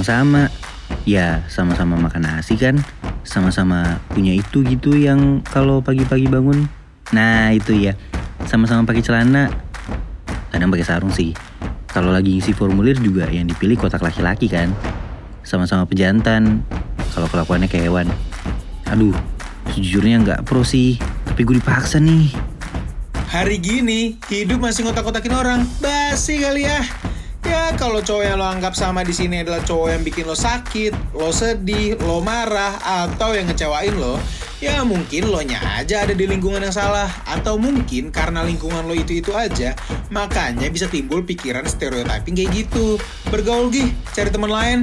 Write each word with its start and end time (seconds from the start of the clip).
emang 0.00 0.08
sama. 0.08 0.42
Ya, 1.04 1.44
sama-sama 1.52 2.00
makan 2.00 2.24
nasi 2.24 2.56
kan. 2.56 2.80
Sama-sama 3.20 4.00
punya 4.08 4.32
itu 4.32 4.64
gitu 4.64 4.96
yang 4.96 5.44
kalau 5.44 5.84
pagi-pagi 5.84 6.24
bangun. 6.24 6.72
Nah, 7.12 7.52
itu 7.52 7.76
ya. 7.76 7.92
Sama-sama 8.48 8.88
pakai 8.88 9.04
celana. 9.04 9.52
Kadang 10.48 10.72
pakai 10.72 10.88
sarung 10.88 11.12
sih. 11.12 11.36
Kalau 11.84 12.16
lagi 12.16 12.32
ngisi 12.32 12.56
formulir 12.56 12.96
juga 12.96 13.28
yang 13.28 13.44
dipilih 13.44 13.76
kotak 13.76 14.00
laki-laki 14.00 14.48
kan. 14.48 14.72
Sama-sama 15.44 15.84
pejantan. 15.84 16.64
Kalau 17.12 17.28
kelakuannya 17.28 17.68
kayak 17.68 17.92
hewan. 17.92 18.08
Aduh, 18.88 19.12
sejujurnya 19.76 20.24
nggak 20.24 20.40
pro 20.48 20.64
sih. 20.64 20.96
Tapi 21.28 21.44
gue 21.44 21.60
dipaksa 21.60 22.00
nih. 22.00 22.32
Hari 23.28 23.60
gini, 23.60 24.16
hidup 24.32 24.64
masih 24.64 24.88
ngotak-kotakin 24.88 25.36
orang. 25.36 25.60
Basi 25.84 26.40
kali 26.40 26.64
ya. 26.64 26.80
Ya 27.50 27.74
kalau 27.74 27.98
cowok 27.98 28.22
yang 28.22 28.38
lo 28.38 28.46
anggap 28.46 28.78
sama 28.78 29.02
di 29.02 29.10
sini 29.10 29.42
adalah 29.42 29.58
cowok 29.66 29.90
yang 29.90 30.02
bikin 30.06 30.22
lo 30.22 30.38
sakit, 30.38 30.94
lo 31.18 31.34
sedih, 31.34 31.98
lo 31.98 32.22
marah, 32.22 32.78
atau 32.78 33.34
yang 33.34 33.50
ngecewain 33.50 33.90
lo, 33.98 34.22
ya 34.62 34.86
mungkin 34.86 35.26
lo 35.26 35.42
nya 35.42 35.58
aja 35.74 36.06
ada 36.06 36.14
di 36.14 36.30
lingkungan 36.30 36.62
yang 36.62 36.70
salah. 36.70 37.10
Atau 37.26 37.58
mungkin 37.58 38.14
karena 38.14 38.46
lingkungan 38.46 38.86
lo 38.86 38.94
itu-itu 38.94 39.34
aja, 39.34 39.74
makanya 40.14 40.70
bisa 40.70 40.86
timbul 40.86 41.26
pikiran 41.26 41.66
stereotyping 41.66 42.38
kayak 42.38 42.54
gitu. 42.54 43.02
Bergaul 43.34 43.66
gih, 43.74 43.90
cari 44.14 44.30
teman 44.30 44.54
lain. 44.54 44.78